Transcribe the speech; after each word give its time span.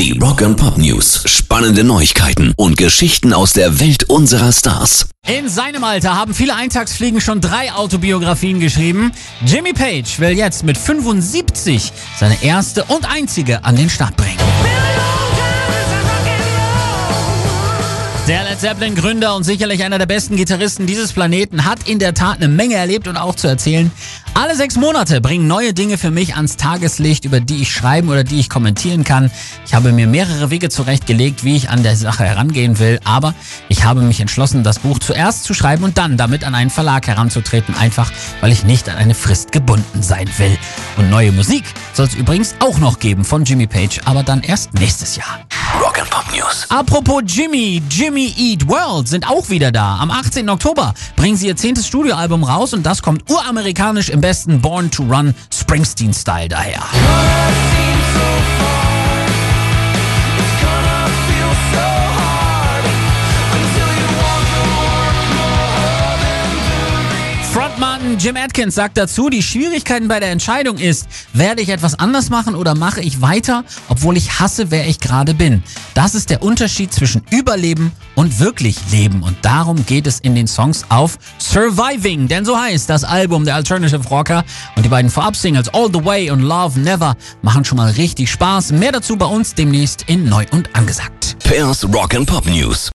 Die 0.00 0.18
Rock 0.18 0.40
and 0.40 0.56
Pop 0.56 0.78
News. 0.78 1.24
Spannende 1.26 1.84
Neuigkeiten 1.84 2.54
und 2.56 2.78
Geschichten 2.78 3.34
aus 3.34 3.52
der 3.52 3.80
Welt 3.80 4.04
unserer 4.04 4.50
Stars. 4.50 5.10
In 5.28 5.46
seinem 5.50 5.84
Alter 5.84 6.16
haben 6.16 6.32
viele 6.32 6.54
Eintagsfliegen 6.54 7.20
schon 7.20 7.42
drei 7.42 7.70
Autobiografien 7.70 8.60
geschrieben. 8.60 9.12
Jimmy 9.44 9.74
Page 9.74 10.18
will 10.18 10.30
jetzt 10.30 10.64
mit 10.64 10.78
75 10.78 11.92
seine 12.18 12.42
erste 12.42 12.84
und 12.84 13.04
einzige 13.12 13.62
an 13.62 13.76
den 13.76 13.90
Start 13.90 14.16
bringen. 14.16 14.29
Der 18.30 18.44
Led 18.44 18.60
Zeppelin-Gründer 18.60 19.34
und 19.34 19.42
sicherlich 19.42 19.82
einer 19.82 19.98
der 19.98 20.06
besten 20.06 20.36
Gitarristen 20.36 20.86
dieses 20.86 21.12
Planeten 21.12 21.64
hat 21.64 21.88
in 21.88 21.98
der 21.98 22.14
Tat 22.14 22.36
eine 22.36 22.46
Menge 22.46 22.76
erlebt 22.76 23.08
und 23.08 23.16
auch 23.16 23.34
zu 23.34 23.48
erzählen. 23.48 23.90
Alle 24.34 24.54
sechs 24.54 24.76
Monate 24.76 25.20
bringen 25.20 25.48
neue 25.48 25.74
Dinge 25.74 25.98
für 25.98 26.12
mich 26.12 26.36
ans 26.36 26.56
Tageslicht, 26.56 27.24
über 27.24 27.40
die 27.40 27.62
ich 27.62 27.72
schreiben 27.72 28.08
oder 28.08 28.22
die 28.22 28.38
ich 28.38 28.48
kommentieren 28.48 29.02
kann. 29.02 29.32
Ich 29.66 29.74
habe 29.74 29.90
mir 29.90 30.06
mehrere 30.06 30.52
Wege 30.52 30.68
zurechtgelegt, 30.68 31.42
wie 31.42 31.56
ich 31.56 31.70
an 31.70 31.82
der 31.82 31.96
Sache 31.96 32.22
herangehen 32.22 32.78
will, 32.78 33.00
aber 33.02 33.34
ich 33.68 33.82
habe 33.82 34.00
mich 34.00 34.20
entschlossen, 34.20 34.62
das 34.62 34.78
Buch 34.78 35.00
zuerst 35.00 35.42
zu 35.42 35.52
schreiben 35.52 35.82
und 35.82 35.98
dann 35.98 36.16
damit 36.16 36.44
an 36.44 36.54
einen 36.54 36.70
Verlag 36.70 37.08
heranzutreten, 37.08 37.74
einfach 37.74 38.12
weil 38.40 38.52
ich 38.52 38.62
nicht 38.62 38.88
an 38.88 38.94
eine 38.94 39.16
Frist 39.16 39.50
gebunden 39.50 40.04
sein 40.04 40.30
will. 40.38 40.56
Und 40.96 41.10
neue 41.10 41.32
Musik 41.32 41.64
soll 41.94 42.06
es 42.06 42.14
übrigens 42.14 42.54
auch 42.60 42.78
noch 42.78 43.00
geben 43.00 43.24
von 43.24 43.42
Jimmy 43.42 43.66
Page, 43.66 43.98
aber 44.04 44.22
dann 44.22 44.42
erst 44.42 44.72
nächstes 44.74 45.16
Jahr. 45.16 45.40
Rock 46.00 46.06
and 46.06 46.10
Pop 46.10 46.32
News. 46.32 46.66
Apropos 46.70 47.22
Jimmy, 47.26 47.82
Jimmy 47.90 48.32
Eat 48.36 48.68
World 48.68 49.08
sind 49.08 49.28
auch 49.28 49.48
wieder 49.50 49.70
da. 49.70 49.98
Am 49.98 50.10
18. 50.10 50.48
Oktober 50.48 50.94
bringen 51.16 51.36
sie 51.36 51.46
ihr 51.46 51.56
zehntes 51.56 51.86
Studioalbum 51.86 52.44
raus 52.44 52.72
und 52.72 52.84
das 52.84 53.02
kommt 53.02 53.30
uramerikanisch 53.30 54.08
im 54.08 54.20
besten 54.20 54.60
Born 54.60 54.90
to 54.90 55.02
Run 55.02 55.34
Springsteen-Style 55.52 56.48
daher. 56.48 56.82
Frontmann 67.80 68.18
Jim 68.18 68.36
Atkins 68.36 68.74
sagt 68.74 68.98
dazu, 68.98 69.30
die 69.30 69.42
Schwierigkeiten 69.42 70.06
bei 70.06 70.20
der 70.20 70.30
Entscheidung 70.30 70.76
ist, 70.76 71.08
werde 71.32 71.62
ich 71.62 71.70
etwas 71.70 71.98
anders 71.98 72.28
machen 72.28 72.54
oder 72.54 72.74
mache 72.74 73.00
ich 73.00 73.22
weiter, 73.22 73.64
obwohl 73.88 74.18
ich 74.18 74.38
hasse, 74.38 74.70
wer 74.70 74.86
ich 74.86 75.00
gerade 75.00 75.32
bin. 75.32 75.62
Das 75.94 76.14
ist 76.14 76.28
der 76.28 76.42
Unterschied 76.42 76.92
zwischen 76.92 77.22
Überleben 77.30 77.90
und 78.16 78.38
wirklich 78.38 78.76
Leben 78.92 79.22
und 79.22 79.34
darum 79.40 79.86
geht 79.86 80.06
es 80.06 80.20
in 80.20 80.34
den 80.34 80.46
Songs 80.46 80.84
auf 80.90 81.16
Surviving, 81.38 82.28
denn 82.28 82.44
so 82.44 82.54
heißt 82.54 82.90
das 82.90 83.02
Album 83.02 83.46
der 83.46 83.54
Alternative 83.54 84.06
Rocker 84.08 84.44
und 84.76 84.84
die 84.84 84.90
beiden 84.90 85.10
Vorab-Singles 85.10 85.70
All 85.72 85.88
the 85.90 86.04
Way 86.04 86.30
und 86.32 86.42
Love 86.42 86.78
Never 86.78 87.16
machen 87.40 87.64
schon 87.64 87.78
mal 87.78 87.92
richtig 87.92 88.30
Spaß. 88.30 88.72
Mehr 88.72 88.92
dazu 88.92 89.16
bei 89.16 89.26
uns 89.26 89.54
demnächst 89.54 90.02
in 90.06 90.28
Neu 90.28 90.44
und 90.50 90.68
Angesagt. 90.76 91.36
Pairs 91.44 91.82
Rock 91.84 92.14
and 92.14 92.26
Pop 92.26 92.44
News. 92.44 92.88